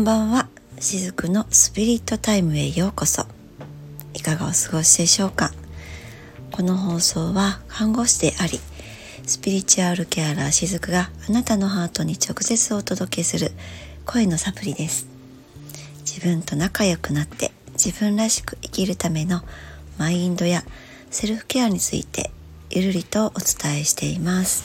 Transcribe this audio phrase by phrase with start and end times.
[0.00, 0.48] んばんは。
[0.78, 3.26] しずくのスピリットタイムへようこそ。
[4.14, 5.52] いかがお過ごしでしょうか？
[6.50, 8.60] この放送は看護師であり
[9.26, 13.52] スピリチュアルケアラーしずくがあなたのハートに直接お届けする
[14.06, 15.06] 声のサプリです。
[16.06, 19.42] 自分と仲良くなって自分らしく生きるための
[19.98, 20.64] マインドや
[21.10, 22.30] セルフケアについて
[22.70, 24.64] ゆるりとお伝えしています。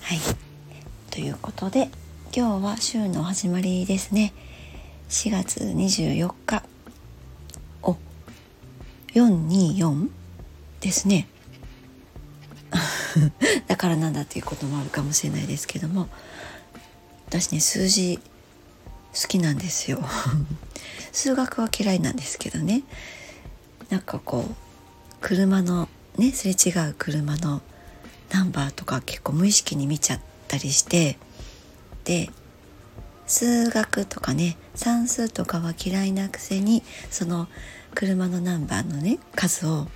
[0.00, 0.18] はい。
[1.12, 1.88] ということで
[2.34, 4.32] 今日は週の始まりですね。
[5.10, 6.62] 4月24日。
[7.82, 7.98] お
[9.12, 10.08] 424
[10.80, 11.28] ですね。
[13.68, 16.08] だからなんだっていうこともあるかもしれないですけども。
[17.26, 18.18] 私ね数字
[19.14, 20.02] 好きなんですよ。
[21.12, 22.82] 数学は嫌いなんですけどね。
[23.90, 24.54] なんかこう
[25.20, 25.86] 車の
[26.16, 27.60] ねすれ違う車の
[28.30, 31.18] ナンバーとか結構無意識に見ちゃったりして。
[32.04, 32.30] で
[33.26, 37.48] 数学とかね算数とかは嫌いなくせにその
[37.94, 39.86] 車のナンバーのね数を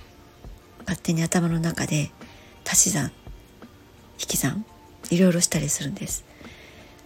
[0.79, 2.11] 勝手に頭の中で
[2.65, 3.11] 足し算
[4.19, 4.65] 引き算
[5.09, 6.25] いろいろしたりするんです。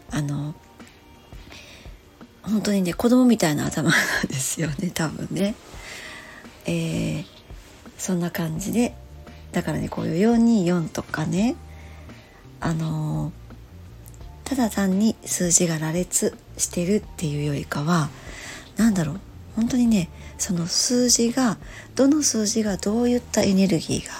[0.09, 0.55] あの
[2.43, 5.55] 本当にね子供みたいな頭なんですよね多分ね。
[6.65, 7.25] えー、
[7.97, 8.95] そんな感じで
[9.51, 11.55] だからねこういう424とかね
[12.59, 13.31] あの
[14.51, 18.09] ただ単に数字が羅列してるっていうよりかは
[18.75, 19.19] 何だろう
[19.55, 21.57] 本当にねその数字が
[21.95, 24.11] どの数字がどういったエネルギーが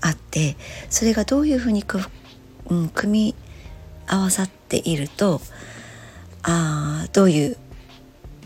[0.00, 0.56] あって
[0.88, 1.98] それがどういうふうにく、
[2.70, 3.34] うん、組み
[4.06, 5.42] 合わさっていると
[6.42, 7.58] あどういう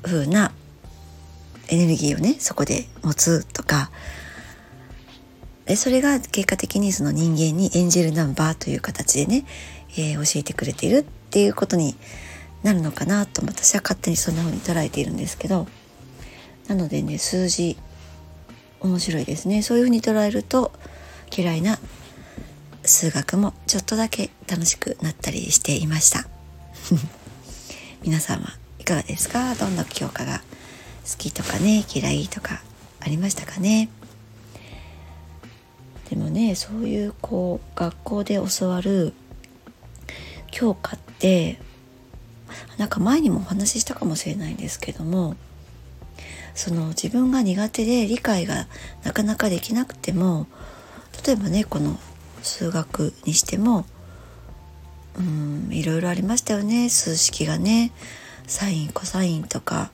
[0.05, 0.51] ふうな
[1.69, 3.93] エネルギーをねそこで持つとか
[5.67, 9.45] でそれが結果的にその人間にエンジェルナンバーという形でね、
[9.93, 11.07] えー、教えてくれている。
[11.29, 11.95] っていうことに
[12.63, 15.69] なるのかなと私は勝手にそんな風に捉えているんですけど
[16.69, 17.77] なのでね数字
[18.81, 19.63] 面白いですね。
[19.63, 20.73] そういう風に捉えると
[21.37, 21.79] 嫌いな
[22.85, 26.27] 数学もちょっとだけ楽しくなったりしていました。
[28.03, 28.47] 皆様
[28.79, 29.55] いかがですか？
[29.57, 30.39] どんな教科が
[31.11, 32.63] 好きとかね嫌いとか
[33.01, 33.89] ありましたかね？
[36.09, 39.13] でもねそういうこう学校で教わる
[40.51, 41.59] 教科ってで
[42.79, 45.37] なんか前にもお話ししたかもしれないんですけども
[46.55, 48.67] その自分が苦手で理解が
[49.05, 50.47] なかなかできなくても
[51.25, 51.99] 例えばねこの
[52.43, 53.85] 数学にしても
[55.19, 56.89] うんいろいろありましたよね。
[56.89, 57.93] 数式がね
[58.47, 59.91] サインコサインとか、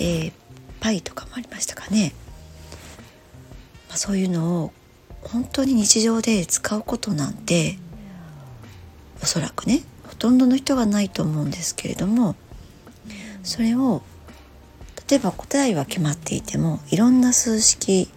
[0.00, 0.32] えー、
[0.80, 2.12] パイとかもありましたかね、
[3.88, 4.72] まあ、そういうのを
[5.22, 7.78] 本当に日常で使うことなんて
[9.22, 9.82] おそらくね
[10.20, 12.36] とんどの人がないと思うんですけれども
[13.42, 14.02] それを
[15.08, 18.08] 例えば答えは決まっていてもいろんな数式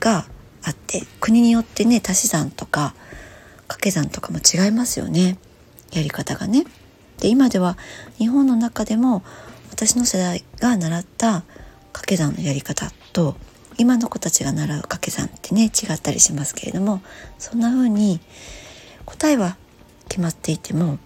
[0.00, 0.26] が
[0.64, 2.94] あって国によってね足し算とか
[3.68, 5.38] 掛け算とかも違いますよね
[5.92, 6.64] やり方がね。
[7.20, 7.76] で今では
[8.16, 9.22] 日本の中でも
[9.70, 11.42] 私の世代が習った
[11.92, 13.36] 掛け算のやり方と
[13.76, 17.02] 今の子たちが習う掛け算ってね違ったりしますけれども
[17.38, 18.20] そんな風に
[19.04, 19.56] 答えは
[20.08, 20.98] 決まっていても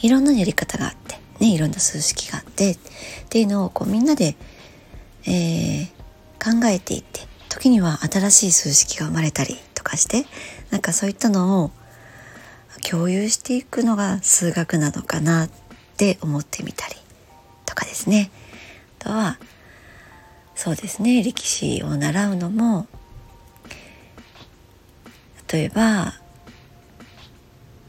[0.00, 2.78] いろんなやり方があってねいろんな数式があってっ
[3.28, 4.36] ていうのをこうみんなで、
[5.26, 5.86] えー、
[6.38, 10.26] 考えていって時には新しい数式が生まれたりとかして
[10.70, 11.70] なんかそういったのを
[12.88, 15.50] 共有していくのが数学なのかなっ
[15.96, 16.96] て思ってみたり
[17.64, 18.30] とかですね。
[19.00, 19.38] あとは
[20.54, 22.86] そうですね歴史を習うのも
[25.52, 26.14] 例えば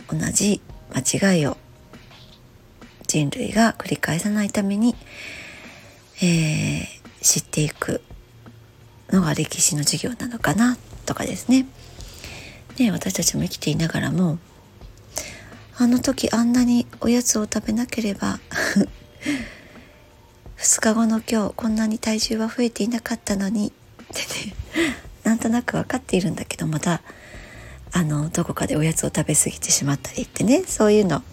[0.09, 0.61] 同じ
[0.93, 1.57] 間違いを
[3.05, 4.95] 人類が繰り返さないために、
[6.21, 6.87] えー、
[7.21, 8.01] 知っていく
[9.09, 11.65] のが歴史の授業なのかなとかですね。
[12.77, 14.37] ね私たちも生きていながらも
[15.77, 18.39] あの時あんなにおやつを食べなければ
[20.57, 23.73] 2日後の今日こんなに体重は増えていなかったのに
[24.03, 24.55] ってね
[25.23, 27.01] なんとなく分かっているんだけどまた
[27.91, 31.23] あのどこかでおやつを食べ過ぎてしまったりってねそういうの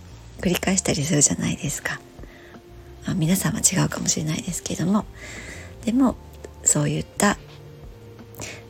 [0.43, 2.01] 繰り返したりするじゃないですか、
[3.07, 5.07] まあ、皆さんは違うかもしれないですけども。
[5.85, 6.17] でも
[6.65, 7.39] そういった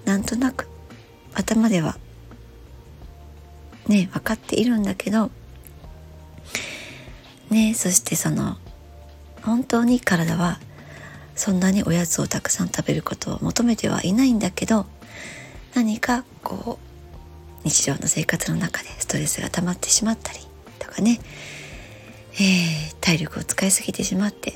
[0.04, 0.68] なんとなく
[1.34, 1.96] 頭では
[3.88, 5.30] ね分かっているんだけど
[7.50, 8.56] ねそしてその
[9.42, 10.58] 本当に体は
[11.34, 14.86] そんなにおやつをたくさん食べることを求めてはいないんだけど
[15.74, 16.78] 何かこ
[17.64, 20.40] う日常の生活の中でストレスが溜まってしまったり
[20.78, 21.20] とかね。
[22.34, 24.54] えー、体力を使いすぎてしまって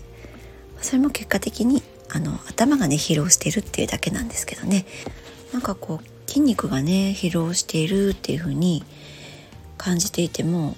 [0.80, 4.86] それも結果的にあの頭がね疲労しているっていうだけなんですけどね
[5.52, 8.84] なんかこう筋肉がね疲労しているっていう風に
[9.76, 10.76] 感じていても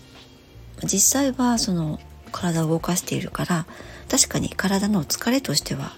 [0.82, 1.98] 実際はその
[2.32, 3.66] 体を動かしているから
[4.10, 5.92] 確かに体の疲れとしては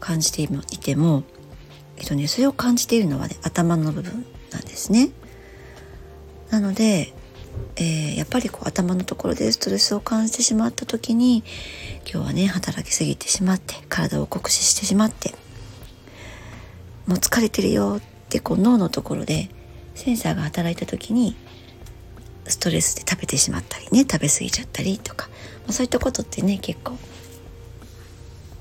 [0.00, 0.48] 感じてい
[0.78, 1.24] ても、
[1.96, 5.10] えっとね、それを感じているのはね頭の部分なんですね。
[6.50, 7.12] なので、
[7.76, 11.44] えー、やっぱりこう頭のところでストレスを感じてしまった時に
[12.10, 15.34] 今日はね働きすぎてしまって体を酷使してしまって
[17.06, 19.50] もう疲れてるよってこう脳のところで
[19.94, 21.36] センサーが働いた時に
[22.48, 26.96] ストレスで食べてしまったりね食べ過ぎちゃったりとか、まあ、そういったことってね結構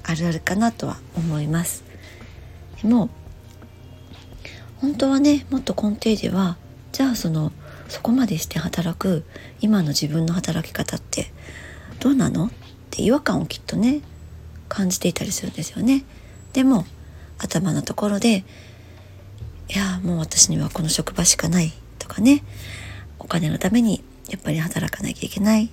[0.03, 1.83] あるあるかなとは思います。
[2.81, 3.09] でも
[4.77, 6.57] 本当はねもっと根底では
[6.92, 7.51] じゃあその
[7.87, 9.23] そこまでして働く
[9.61, 11.31] 今の自分の働き方って
[11.99, 12.47] どうなの？
[12.47, 12.49] っ
[12.91, 14.01] て違和感をきっとね
[14.69, 16.03] 感じていたりするんですよね。
[16.53, 16.85] でも
[17.37, 18.43] 頭のところで
[19.69, 22.43] いやもう私にはこの職場しかないとかね
[23.19, 25.69] お金のためにやっぱり働かなきゃいけない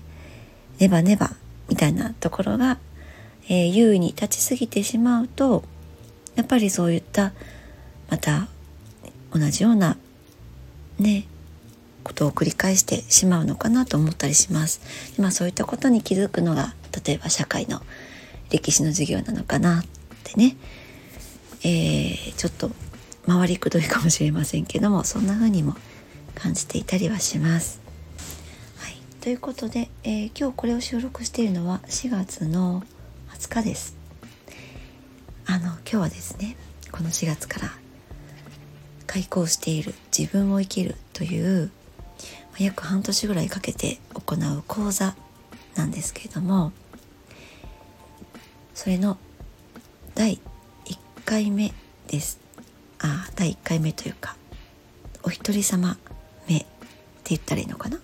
[0.78, 1.30] ねばねば
[1.68, 2.78] みたいなところが、
[3.48, 5.62] えー、優位に立ちすぎてしまうと
[6.34, 7.32] やっぱりそういった
[8.10, 8.48] また
[9.32, 9.96] 同じような
[10.98, 11.26] ね
[12.02, 14.81] ことを繰り返してしまうのかなと思ったりします。
[15.16, 17.82] でまあそういったことに気づくのが例えば社会の
[18.50, 19.84] 歴史の授業なのかなっ
[20.25, 20.56] てね、
[21.64, 22.70] えー、ちょっと
[23.26, 25.75] 回りくどいかもしれませんけどもそんな風にも
[26.34, 27.81] 感じていたりはします。
[28.78, 32.82] はい、ということで、えー、今日これを収録しているのは4月の
[33.31, 33.96] 20日です。
[35.46, 36.56] あの今日はですね
[36.90, 37.72] この4月から
[39.06, 41.70] 開講している自分を生きるという
[42.58, 45.14] 約半年ぐらいかけて行う講座
[45.75, 46.72] なんですけれども
[48.75, 49.16] それの
[50.14, 50.40] 第
[50.87, 51.72] 1回目
[52.08, 52.40] です
[53.00, 54.37] あ第1回目というか
[55.22, 55.96] お一人様
[56.49, 56.66] 目って
[57.26, 57.99] 言ったらいいのかな、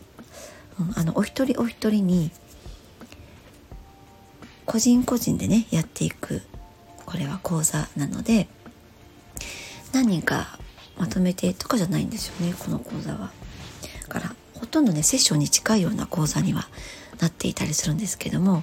[0.81, 2.31] うん、あのお一人お一人に
[4.65, 6.43] 個人個人でねやっていく
[7.05, 8.49] これは講座なので
[9.93, 10.59] 何人か
[10.99, 13.31] まとめてとかじゃないんですよねこの講座は。
[14.09, 14.35] から
[14.69, 16.69] とんどねセッションに近いような講座には
[17.21, 18.63] なっていたりするんですけども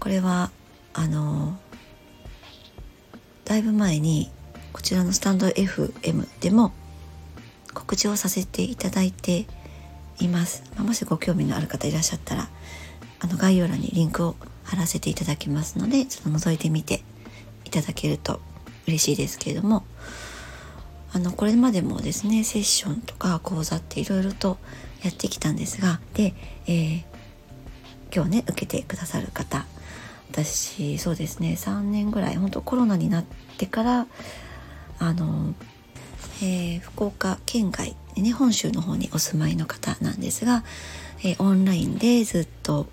[0.00, 0.50] これは
[0.92, 1.58] あの
[3.44, 4.30] だいぶ前に
[4.72, 6.72] こちらのスタンド FM でも
[7.72, 9.46] 告知をさせていただいて
[10.20, 12.48] います、ま、もしご興味のある方いらっしゃったら
[13.20, 17.02] あの概要欄にリンクを貼らせていただきますのでちょっと覗いてみて
[17.64, 18.40] いただけると
[18.86, 19.84] 嬉しいですけれども
[21.14, 24.58] あのこれまでもですねセッションとか講座っていろいろと
[25.02, 26.34] やってきたんですがで、
[26.66, 27.04] えー、
[28.12, 29.64] 今日ね受けてくださる方。
[30.30, 33.24] 私そうですね3年ぐらい本当コロナになっ
[33.56, 34.06] てから
[34.98, 35.54] あの
[36.42, 40.64] えー、福岡県外ね本州の方にお住まいの方なんですが、
[41.20, 42.88] えー、オンラインでずっと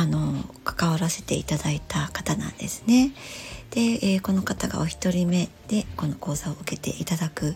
[0.00, 0.32] あの
[0.64, 3.12] 関わらせていただいた方なんですね。
[3.70, 7.54] で、えー、この方がお一人目でこの講座を受けていただく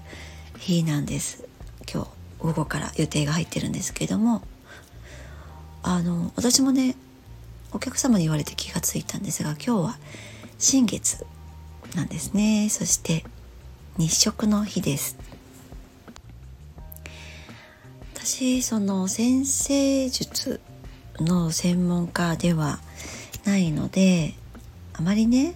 [0.59, 1.45] 日なんです。
[1.91, 2.11] 今日
[2.41, 4.43] 午後から予定が入ってるんですけども
[5.83, 6.97] あの私もね
[7.73, 9.99] お客様に言われて気がついたんですが今日は
[10.59, 11.25] 新月
[11.95, 13.25] なんですねそして
[13.97, 15.17] 日食の日です
[18.15, 20.61] 私その先生術
[21.21, 22.79] の専門家では
[23.45, 24.35] ないので
[24.93, 25.55] あまりね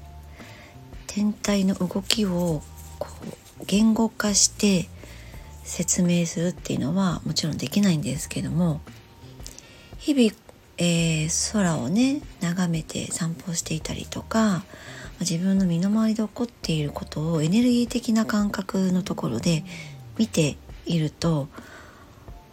[1.06, 2.62] 天体の動きを
[2.98, 3.08] こ
[3.60, 4.88] う言語化して
[5.64, 8.80] 説明するっていうのはもちろんできないんですけども
[9.98, 10.34] 日々、
[10.78, 14.62] えー、空をね眺めて散歩していたりとか
[15.20, 19.64] 自分の身の回りで起こっていることをエネルギー的な感覚のところで
[20.16, 21.48] 見ていると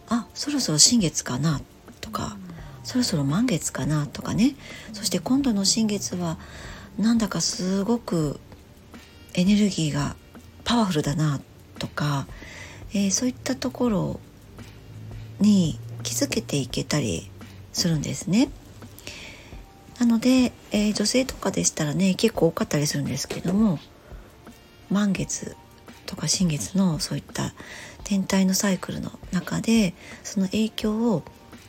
[0.08, 1.60] あそろそろ新月かな
[2.00, 2.36] とか
[2.86, 4.54] そろそろ満月かなとかね
[4.92, 6.38] そして今度の新月は
[6.96, 8.38] なんだかすごく
[9.34, 10.14] エネルギーが
[10.62, 11.40] パワフルだな
[11.80, 12.28] とか、
[12.94, 14.20] えー、そういったところ
[15.40, 17.28] に気づけていけたり
[17.72, 18.50] するんですね。
[19.98, 23.80] なので、えー、女性とかでしたらね結構多かったりするんですけども
[24.90, 25.56] 満月
[26.06, 27.52] とか新月のそういった
[28.04, 31.24] 天体のサイクルの中でその影響を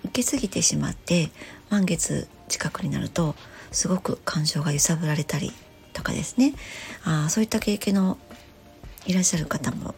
[0.07, 1.29] 受けすぎてしまって
[1.69, 3.35] 満月近くになると
[3.71, 5.53] すごく感情が揺さぶられたり
[5.93, 6.53] とかですね。
[7.03, 8.17] あそういった経験の
[9.05, 9.95] いらっしゃる方も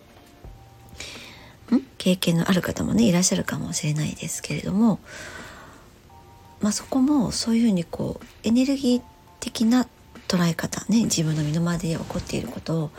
[1.71, 1.81] ん？
[1.97, 4.99] 経験のある方もねいらっしゃるかもしれないですけれども
[6.61, 9.01] まあ、そこもそういうふうにこうエネルギー
[9.39, 9.87] 的な
[10.27, 12.91] 捉え方ね自分の身の回りで起こっていることを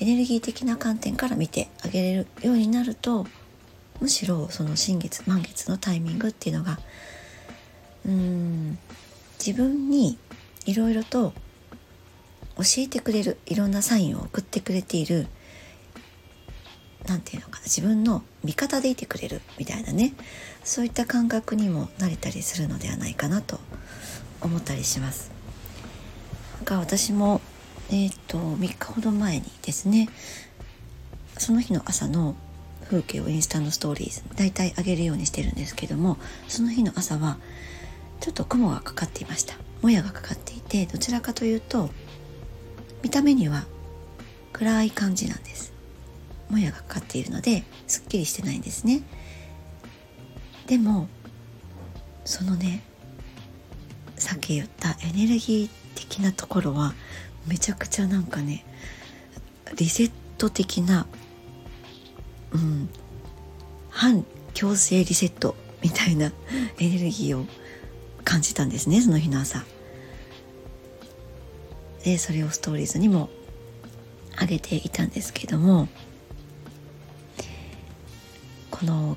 [0.00, 3.26] エネルギー的な観点から見てあげれるようになると
[4.00, 6.78] むしろその新月満月のタイミングっていうのが
[8.06, 8.78] うん
[9.38, 10.18] 自分に
[10.64, 11.32] いろいろと
[12.56, 15.26] 教えてくれるいろんなサインを送ってくれている
[17.06, 20.14] 何て言うのかな自分の味方でいてくれるみたいなね
[20.64, 23.60] そういった感覚にもなれたりするのではないかなと
[24.40, 25.30] 思ったりします。
[26.64, 27.40] が私も
[27.90, 30.08] えっ、ー、と3日ほど前にですね
[31.38, 32.34] その日の朝の
[32.86, 37.38] 風景をインスタのストーリーズ大体上げるようにしてるんですけどもその日の朝は
[38.20, 39.54] ちょっと雲がかかっていました。
[39.82, 41.90] もやがかかっていてどちらかというと
[43.02, 43.64] 見た目には
[44.52, 45.72] 暗い感じなんです。
[46.48, 49.02] もやがかかっているのですっきりしてないんですね。
[50.66, 51.08] でも
[52.24, 52.82] そのね
[54.16, 56.94] さっき言ったエネルギー的なところは
[57.46, 58.64] めちゃくちゃなんかね
[59.76, 61.06] リセット的な
[62.52, 62.88] うん。
[63.90, 66.32] 反強制リセットみたいな
[66.78, 67.46] エネルギーを
[68.24, 69.64] 感じたんですねその日の朝。
[72.04, 73.28] でそれをストーリーズにも
[74.40, 75.88] 上げていたんですけども
[78.70, 79.16] この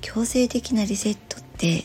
[0.00, 1.84] 強制的なリセットって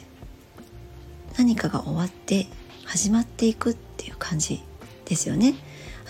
[1.37, 2.47] 何かが終わって
[2.85, 4.63] 始まっていくっていう感じ
[5.05, 5.55] ですよね。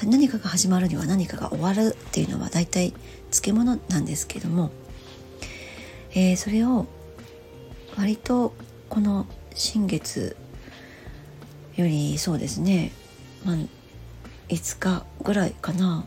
[0.03, 2.93] 何かが始まるには何かが終わるっていうのは大体
[3.31, 4.71] 漬物なんですけども、
[6.11, 6.87] えー、それを
[7.97, 8.53] 割と
[8.89, 10.35] この新月
[11.75, 12.91] よりそうですね、
[13.45, 13.55] まあ、
[14.49, 16.05] 5日ぐらいかな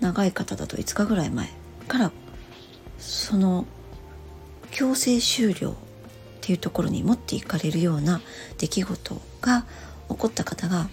[0.00, 1.48] 長い方だと5日ぐらい前
[1.88, 2.12] から
[2.98, 3.66] その
[4.70, 5.74] 強制終了っ
[6.40, 8.20] ていうところに持っていかれるような
[8.58, 9.64] 出来事が
[10.08, 10.88] 起こった方が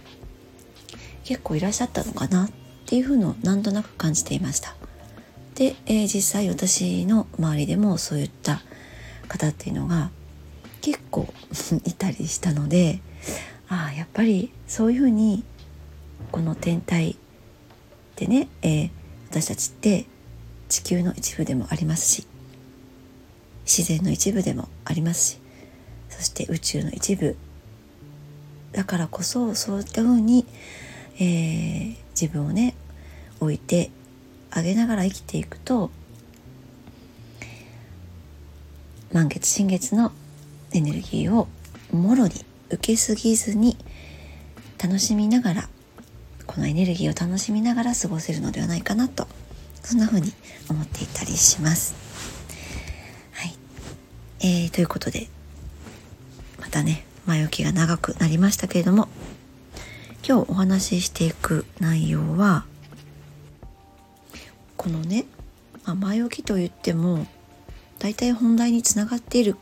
[1.24, 2.50] 結構いらっしゃったのかなっ
[2.86, 4.76] ていうふうのなんとなく感じていました。
[5.56, 8.62] で、えー、実際私の周りでもそういった
[9.28, 10.10] 方っていうのが
[10.82, 11.32] 結構
[11.86, 13.00] いたりしたので
[13.70, 15.44] ああやっぱりそういうふうに
[16.32, 17.18] この天体
[18.16, 18.90] でね、えー、
[19.30, 20.06] 私たちって
[20.70, 22.28] 地球の一部でもありますし
[23.66, 25.44] 自然の一部でもありますし
[26.10, 27.36] そして宇宙の一部。
[28.72, 30.46] だからこそそういったふうに、
[31.18, 32.76] えー、自分をね
[33.40, 33.92] 置いて
[34.52, 35.92] あげながら生きていくと
[39.12, 40.12] 満月新月の
[40.72, 41.48] エネルギーを
[41.92, 42.34] もろに
[42.70, 43.78] 受けすぎずに
[44.84, 45.70] 楽しみながら
[46.48, 49.28] このエネルギーを楽しみながら過ごせるのではないかなと
[49.84, 50.34] そんな風に
[50.70, 51.94] 思っていたりします。
[53.34, 53.56] はい、
[54.40, 55.28] えー、ということで
[56.60, 59.08] またね前置きが長くなりましたけれども
[60.26, 62.64] 今日お話ししていく内容は
[64.78, 65.26] このね、
[65.84, 67.28] まあ、前置きといっても
[68.00, 69.58] 大体本題につながっている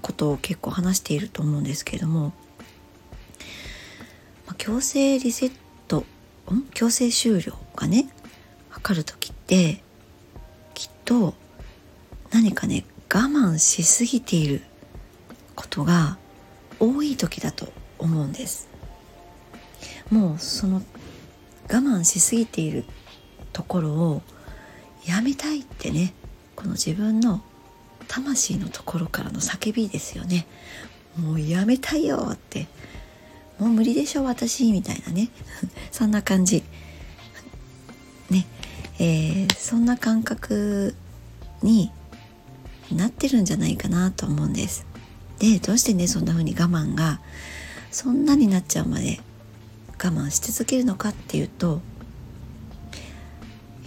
[0.00, 2.32] ことを結構話していると思うんですけれども、
[4.46, 5.52] まあ、強制リセッ
[5.86, 6.04] ト
[6.50, 6.62] ん？
[6.74, 8.08] 強制終了がね
[8.70, 9.84] 測る時って
[10.74, 11.34] きっと
[12.32, 14.62] 何かね我慢しすぎている
[15.54, 16.18] ことが
[16.80, 18.71] 多い時だと思うんです。
[20.10, 20.82] もうその
[21.68, 22.84] 我慢しすぎている
[23.52, 24.22] ところを
[25.06, 26.14] やめたいってね。
[26.54, 27.42] この自分の
[28.08, 30.46] 魂のところからの叫びですよね。
[31.16, 32.68] もうやめたいよって。
[33.58, 35.28] もう無理でしょ私みたいなね。
[35.90, 36.62] そんな感じ。
[38.30, 38.46] ね。
[38.98, 40.94] えー、そんな感覚
[41.62, 41.90] に
[42.90, 44.86] なってるんじゃないかなと思うんです。
[45.38, 47.20] でどうしてねそんな風に我慢が
[47.90, 49.20] そんなになっちゃうまで
[50.08, 51.80] 慢し続けるのかっていうと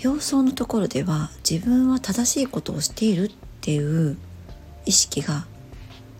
[0.04, 3.32] 表層のところでは自分は正しいことをしているっ
[3.62, 4.18] ていう
[4.86, 5.46] 意識が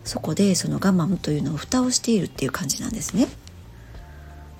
[0.04, 3.28] そこでその我慢というのを蓋をしているっていう感じなんですね。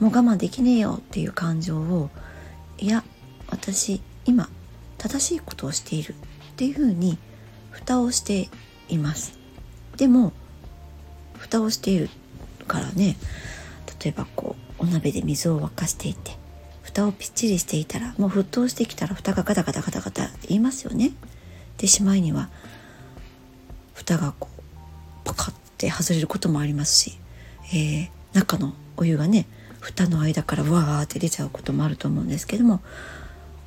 [0.01, 2.11] もう我慢できねえよっていう感情を
[2.79, 3.03] いや
[3.49, 4.49] 私今
[4.99, 6.15] 正しいことをしているっ
[6.57, 7.19] ていうふうに
[7.71, 8.49] 蓋をして
[8.89, 9.39] います。
[9.97, 10.33] でも
[11.39, 12.11] 蓋をしている
[12.67, 13.17] からね
[14.03, 16.37] 例えばこうお鍋で水を沸かしていて
[16.83, 21.13] 蓋をぴっちりしていたらもう沸騰してきたら蓋がガタガタガタガタ言いますよね。
[21.79, 22.49] でしまいには
[23.95, 24.63] 蓋がこう
[25.25, 27.19] パカッて外れることもありますし、
[27.75, 29.47] えー、中のお湯がね
[29.81, 32.81] 蓋の間からわーって出ちゃうこともあると思うんですけども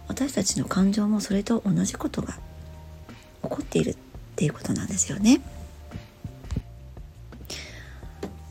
[0.08, 2.34] 私たちの感情もそれと同じことが
[3.44, 3.98] 起こっているっ
[4.36, 5.42] ていうことなんですよね。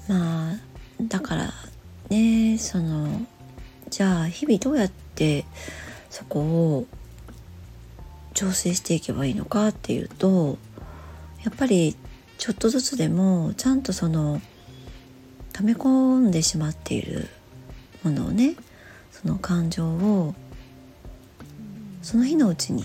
[0.08, 0.56] まあ
[1.02, 1.52] だから
[2.10, 3.26] ねその
[3.90, 5.44] じゃあ日々どうやって
[6.10, 6.86] そこを
[8.34, 10.58] 調整していけばいいのかっていうと
[11.44, 11.96] やっぱり
[12.38, 14.40] ちょっとずつでもちゃんとその
[15.52, 17.28] 溜め込んでしまっている
[18.04, 18.54] ものをね
[19.10, 20.34] その感情を
[22.02, 22.84] その日のうちに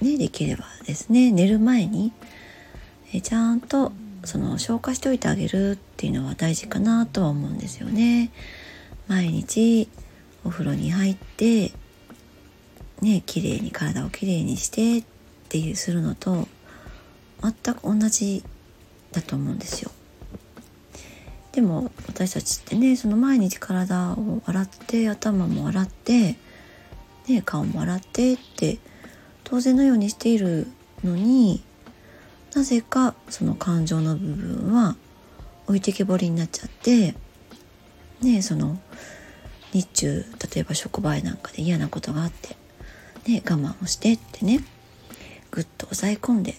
[0.00, 2.12] ねできればですね寝る前に
[3.12, 3.92] えちゃんと
[4.26, 8.30] その消化しておいてあげるっていうのは大事かなとは思うんですよね。
[9.08, 9.88] 毎日
[10.44, 11.72] お風呂に入って
[13.00, 15.04] ね綺麗に体をきれいにしてっ
[15.48, 16.48] ていうするのと
[17.42, 18.42] 全く同じ
[19.12, 19.90] だと思うんですよ。
[21.52, 26.36] でも私たちってねその毎日体を洗って頭も洗って、
[27.28, 28.78] ね、顔も洗ってって
[29.44, 30.66] 当然のようにしている
[31.02, 31.62] のに
[32.56, 34.96] なぜかその感情の部分は
[35.66, 37.14] 置いてけぼりになっちゃって
[38.22, 38.78] ねその
[39.74, 42.56] 日中例えば職場なんかで嫌なことがあって、
[43.30, 44.64] ね、我慢をしてってね
[45.50, 46.54] ぐっと抑え込んで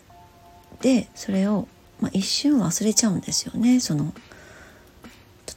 [0.82, 1.68] でそれを、
[2.00, 3.80] まあ、一瞬忘れちゃうんですよね。
[3.80, 4.14] その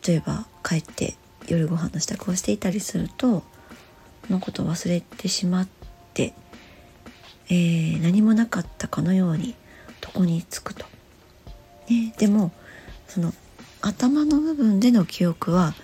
[0.06, 1.16] 例えば帰って
[1.49, 3.42] 夜ご飯の支度をしていたりすると
[4.26, 5.68] そのことを忘れてしまっ
[6.14, 6.32] て、
[7.50, 9.54] えー、何もなかったかのように
[10.14, 10.84] 床につくと。
[11.88, 12.52] ね、でも
[13.08, 13.32] その
[13.80, 15.74] 頭の部分での記憶は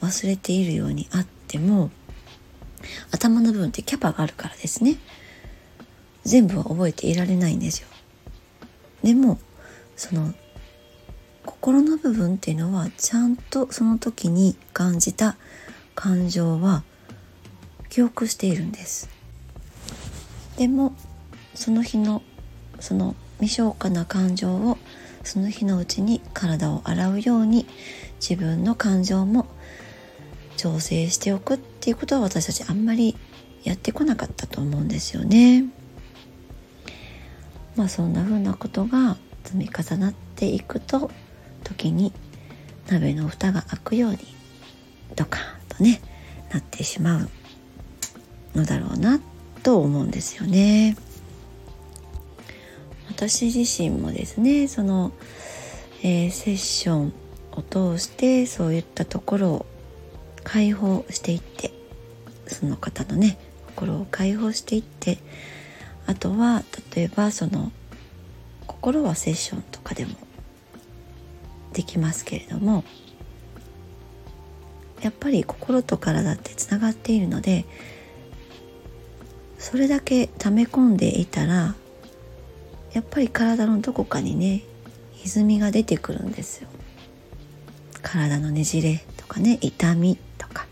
[0.00, 1.90] 忘れているようにあっても
[3.10, 4.96] 頭の部分ってキャパがあるからですね。
[6.24, 7.88] 全部は覚えていられないんですよ。
[9.02, 9.38] でも
[9.96, 10.34] その
[11.44, 15.36] 心の部分っていうのはちゃんとその時に感じた
[15.94, 16.82] 感情は
[17.90, 19.08] 記憶しているんです。
[20.56, 20.94] でも
[21.54, 22.22] その日の
[22.80, 24.78] その未消化な感情を
[25.22, 27.66] その日のうちに体を洗うように
[28.20, 29.46] 自分の感情も
[30.56, 33.16] 調整しておくっていうことは私たちあんまり
[33.64, 35.64] やってこなかったと思うんですよね。
[37.76, 41.10] まあそんな風なことが積み重なっていくと
[41.64, 42.12] 時に
[42.88, 44.18] 鍋の蓋が開くように
[45.16, 45.44] ドカーン
[45.78, 46.00] とね
[46.52, 47.28] なってしまう
[48.54, 49.20] のだろうな
[49.62, 50.96] と思うんですよね。
[53.08, 55.12] 私自身もですねその、
[56.02, 57.12] えー、セッション
[57.52, 59.66] を通してそういったところを
[60.42, 61.72] 解放していって
[62.46, 65.18] その方のね心を解放していって
[66.06, 66.62] あとは
[66.94, 67.72] 例えばその
[68.66, 70.12] 心はセッションとかでも
[71.72, 72.84] できますけれども
[75.02, 77.64] やっぱり心と体ってつながっているので
[79.58, 81.74] それだけ溜め込んでいたら
[82.94, 84.62] やっぱり体のどこかにね
[85.22, 86.68] 歪みが出てくるんですよ。
[88.02, 90.66] 体のねじれとかね痛みとか。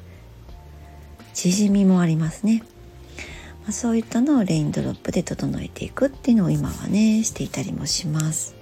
[1.34, 2.62] 縮みもありますね、
[3.62, 8.54] まあ、そういったのをレインドロップで整えていくっていうのを今はねしていたりもします、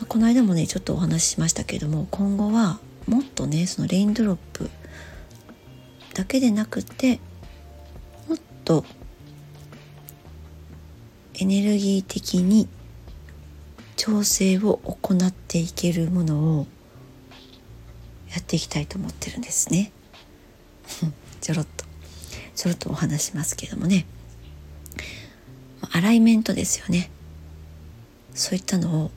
[0.00, 4.70] ま、この間もねちょっとお話ししましたけども今後はもっとねそのレインドロップ
[6.14, 7.18] だけでなくて
[8.28, 8.84] もっと
[11.42, 12.68] エネルギー的に
[13.96, 16.66] 調整を行っていけるものを
[18.30, 19.90] やっていきたいと思ってるんですね。
[21.42, 21.84] ちょろっと。
[22.54, 24.06] ちょろっとお話しますけどもね。
[25.90, 27.10] アライメントですよね。
[28.36, 29.10] そういったのを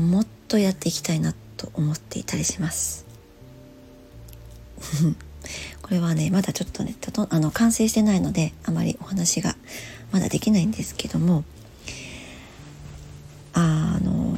[0.00, 3.04] もっとやっていきたいなと思っていたりします。
[5.82, 6.96] これはねまだちょっとね
[7.28, 9.54] あの完成してないのであまりお話が
[10.12, 11.44] まだできないんですけども
[13.52, 14.36] あの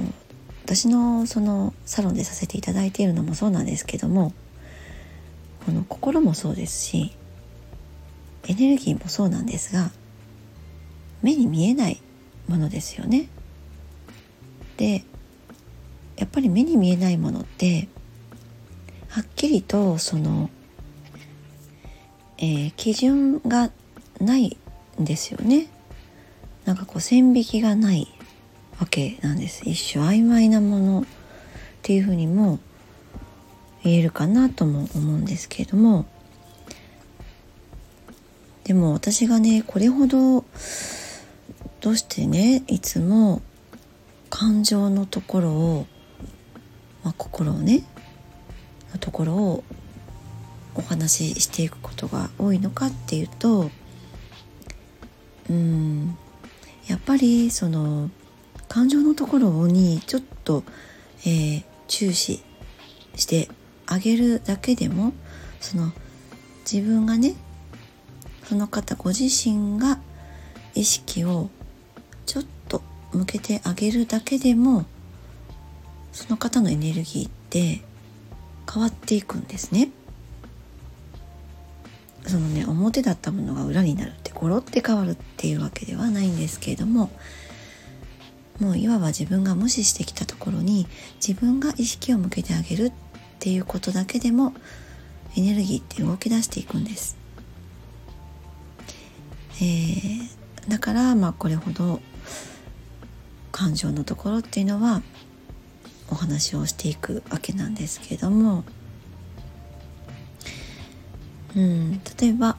[0.64, 4.32] 私のそのサロンでさせていただいているのもそうなんですけども
[5.66, 7.12] この心もそうですし
[8.48, 9.90] エネルギーもそうなんですが
[11.22, 12.00] 目に見えない
[12.48, 13.28] ものですよね。
[14.76, 15.04] で
[16.16, 17.88] やっぱり目に見えないものって
[19.08, 20.50] はっきりとその、
[22.38, 23.70] えー、基準が
[24.20, 24.56] ない
[25.00, 25.66] んですよね。
[26.64, 28.08] なんかこう線引きがない
[28.78, 29.68] わけなんです。
[29.68, 31.04] 一種曖昧なものっ
[31.82, 32.58] ていうふうにも
[33.82, 36.06] 言えるかなとも思うんですけれども。
[38.64, 40.44] でも私がねこれほど
[41.80, 43.42] どうしてねいつも
[44.28, 45.86] 感情のところを、
[47.02, 47.82] まあ、心をね
[48.92, 49.64] のところを
[50.76, 53.70] お話ししていくことが多いのかっていうと
[55.50, 56.16] うん
[56.86, 58.08] やっぱりその
[58.68, 60.62] 感情のところにちょっと、
[61.26, 62.42] えー、注視
[63.16, 63.48] して
[63.86, 65.12] あげるだけでも
[65.60, 65.92] その
[66.70, 67.34] 自分がね
[68.44, 69.98] その方ご自身が
[70.74, 71.50] 意識を
[72.26, 72.82] ちょっと
[73.12, 74.86] 向けてあげるだけでも
[76.12, 77.82] その方のエネルギーって
[78.72, 79.90] 変わっていくんですね。
[82.26, 87.10] そのね表だったものが裏になるってゴロって変わるっていうわけではないんですけれども
[88.58, 90.86] もういわば自分が無視してきたところに
[91.26, 92.92] 自分が意識を向けてあげるっ
[93.38, 94.54] ていうことだけでも
[95.36, 97.16] エネルギーって動き出していくんです。
[99.62, 100.28] えー、
[100.68, 102.00] だからまあこれほど
[103.52, 105.02] 感情のところっていうのは
[106.10, 108.64] お話をしていくわけなんですけれども、
[111.54, 112.56] うん、例えば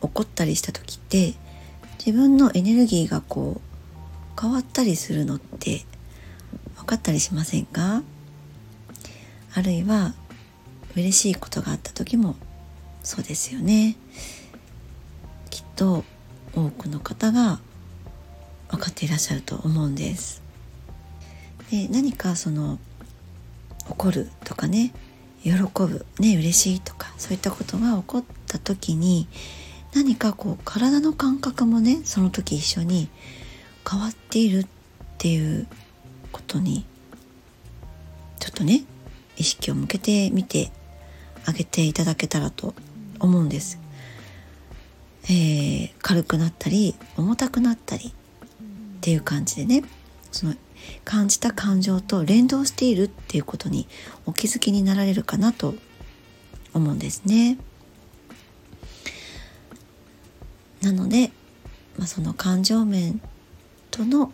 [0.00, 1.34] 怒ったりした時って
[2.04, 5.84] 自分のエネルギーがこう変わったりするのって
[6.76, 8.02] 分かったりしませんか？
[9.54, 10.14] あるいは
[10.96, 12.36] 嬉しいことがあった時も
[13.02, 13.96] そうですよね。
[15.50, 16.04] きっと
[16.54, 17.60] 多くの方が
[18.70, 20.42] 分かっていらっしゃると思うんです。
[21.70, 22.78] で何かその
[23.88, 24.92] 怒るとかね
[25.42, 29.28] 喜ぶね嬉しいとかそういったことが起こった時に
[29.94, 33.08] 何かこう体の感覚もねその時一緒に
[33.88, 34.66] 変わっているっ
[35.18, 35.66] ていう
[36.32, 36.84] ことに
[38.38, 38.84] ちょっとね
[39.36, 40.70] 意識を向けてみて
[41.46, 42.74] あげていただけたらと
[43.18, 43.78] 思うんです。
[45.24, 48.12] えー、軽くなったり重たくなったりっ
[49.00, 49.84] ていう感じでね
[50.32, 50.54] その
[51.04, 53.86] 感じた感情と連動しているっていうことに
[54.26, 55.74] お気づきになられるかなと
[56.72, 57.58] 思うんですね。
[60.82, 61.30] なので、
[61.98, 63.20] まあ、その感情面
[63.90, 64.32] との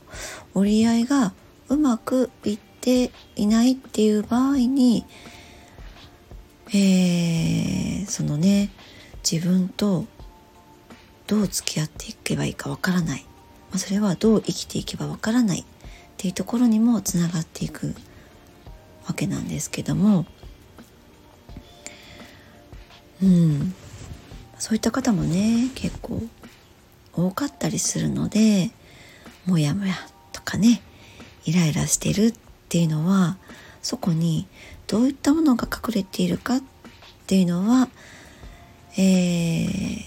[0.55, 1.33] 折り合いが
[1.69, 5.05] うまくいっていないっていう場合に、
[6.69, 8.71] えー、そのね
[9.29, 10.07] 自分と
[11.27, 13.25] どう付き合っていけばいいかわからない、
[13.71, 15.65] まあ、それはどう生きていけばわからないっ
[16.17, 17.95] ていうところにもつながっていく
[19.09, 20.27] わけなんですけども。
[23.23, 23.75] うん。
[24.59, 26.23] そういった方もね結構
[27.17, 28.71] 多かったりするので
[29.47, 29.95] もやもや
[30.33, 30.83] とかね
[31.45, 32.35] イライラしてるっ
[32.69, 33.39] ていうのは
[33.83, 34.47] そこに
[34.87, 36.63] どういったものが隠れているかっ
[37.27, 37.89] ていうのは、
[38.99, 40.01] えー、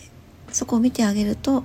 [0.52, 1.64] そこを見てあげると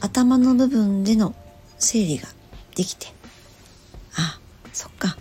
[0.00, 1.34] 頭の部分での
[1.78, 2.28] 整理が
[2.74, 3.08] できて
[4.16, 4.38] あ
[4.72, 5.16] そっか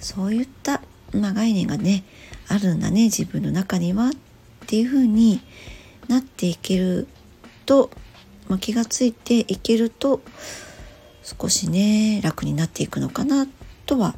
[0.00, 2.04] そういった、まあ、概念がね
[2.48, 4.12] あるんだね自分の中にはっ
[4.66, 5.40] ていうふうに
[6.08, 7.06] なっていける
[7.66, 7.90] と、
[8.48, 10.20] まあ、気がついていけると
[11.22, 13.46] 少しね楽になっていくのかな
[13.86, 14.14] とは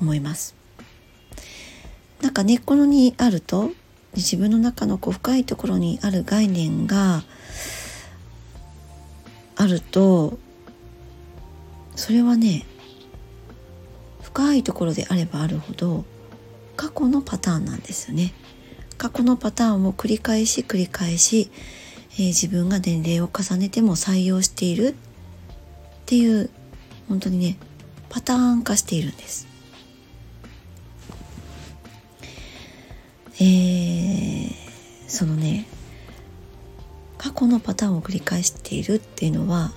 [0.00, 0.54] 思います。
[2.20, 3.70] なんか根っこのにあると
[4.14, 7.22] 自分の中のこう深いところにある概念が
[9.56, 10.38] あると
[11.96, 12.66] それはね
[14.22, 16.04] 深いところであればあるほど
[16.76, 18.32] 過去のパターンなんですよね。
[18.96, 21.50] 過去のパターンを繰り返し繰り返し、
[22.20, 24.94] えー、自分が年齢を重ねても採用しているっ
[26.04, 26.50] ていう
[27.08, 27.56] 本当にね
[28.10, 29.48] パターン化しているんです。
[33.36, 34.52] えー、
[35.08, 35.66] そのね
[37.16, 39.72] 過去のパターンを繰り返しているっていうのは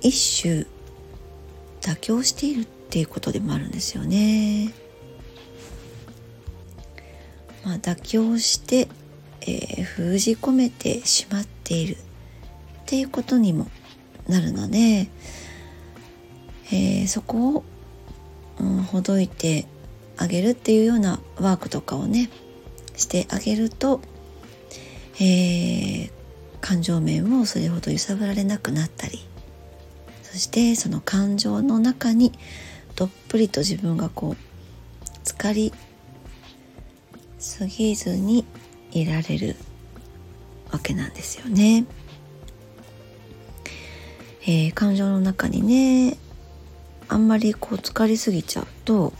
[0.00, 0.66] 一種
[1.80, 4.72] 妥協しているっていうことでもあるんですよね。
[7.64, 8.88] まあ、妥協して、
[9.42, 11.96] えー、封じ込めてしまっている。
[11.96, 13.68] っていうことにも
[14.26, 15.08] なるので、
[16.72, 17.64] えー、そこを、
[18.58, 19.66] うん、ほどいて
[20.16, 22.30] あげるっていうようなワークとかをね
[22.96, 24.00] してあげると、
[25.20, 26.10] えー、
[26.60, 29.20] 感情面をそれほど揺さぶられなくなったり
[30.22, 32.32] そしてその感情の中に
[32.96, 34.36] どっぷりと自分がこう
[35.24, 35.72] 浸かり
[37.38, 38.44] すぎずに
[38.92, 39.56] いられる
[40.70, 41.84] わけなんですよね。
[44.42, 46.16] えー、感情の中にね
[47.08, 49.12] あんまりこう浸かりすぎちゃうと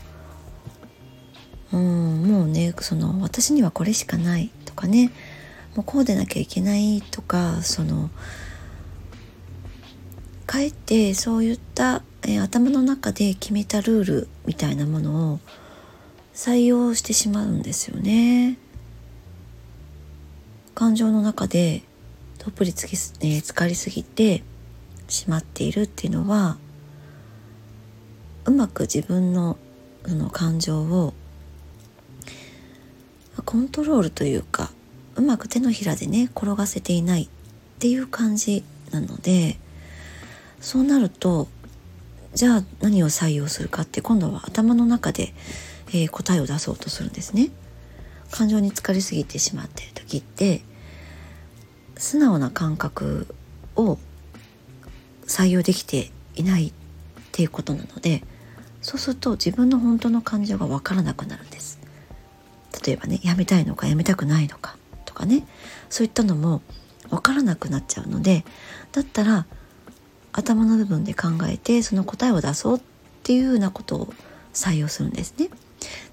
[1.71, 5.11] うんもうねその私にはこれしかないとかね
[5.75, 8.09] もうこうでなきゃいけないとかその
[10.45, 15.39] かえってそういった、えー、頭の中で決めたルールみたいなものを
[16.33, 18.57] 採用してしまうんですよね。
[20.75, 21.83] 感情の中で
[22.43, 24.43] どっぷりつき、えー、浸かりすぎて
[25.07, 26.57] しまっているっていうのは
[28.45, 29.57] うまく自分の
[30.05, 31.13] その感情を
[33.45, 34.71] コントロールというか
[35.15, 37.27] うまく手のひらでね転がせていないっ
[37.79, 39.57] ていう感じなので
[40.59, 41.47] そうなると
[42.33, 45.33] じゃあ何を採用するかって今度は頭の中で、
[45.89, 47.49] えー、答えを出そうとするんですね。
[48.31, 50.61] 感情に疲れすぎてしまっている時って
[51.97, 53.27] 素直な感覚
[53.75, 53.97] を
[55.27, 56.71] 採用できていないっ
[57.31, 58.23] ていうことなので
[58.81, 61.79] そうすると自分の本当の感情が分からなくなるんです。
[62.83, 65.45] 例えばねやめたいのかやめたくないのかとかね。
[65.89, 66.61] そういったのも
[67.09, 68.43] 分からなくなっちゃうので
[68.91, 69.45] だったら
[70.31, 72.81] 頭の部分で考えてその答えを出そうっ
[73.23, 74.13] ていうようなことを
[74.53, 75.49] 採用するんですね。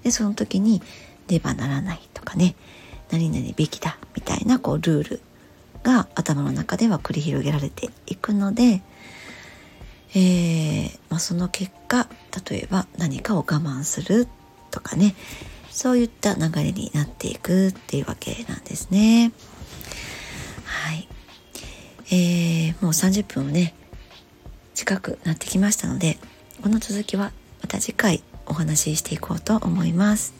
[0.03, 0.81] でその時に
[1.27, 2.55] 「ねばならない」かね
[3.11, 5.21] 「何々べきだ」みたいなこうルール
[5.83, 8.81] が頭の中では繰り広げられていくので、
[10.13, 12.07] えー、まあ、その結果
[12.49, 14.27] 例えば何かを我慢する
[14.71, 15.15] とかね
[15.69, 19.31] そういった流れになっていくっていうわけなんですね。
[20.65, 21.07] はい。
[22.11, 23.73] えー、もう30分をね
[24.73, 26.17] 近くなってきましたので
[26.63, 30.38] この続きはまた次回お話ししていこうと思います。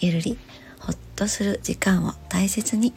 [0.00, 0.38] ゆるり
[0.78, 2.94] ほっとする時間を大切に。